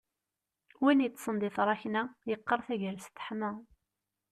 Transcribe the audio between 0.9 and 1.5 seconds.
yeṭṭsen di